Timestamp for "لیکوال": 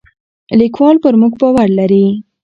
0.59-0.95